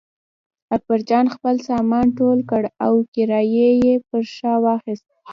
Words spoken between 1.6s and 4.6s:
سامان ټول کړ او کړایی یې پر شا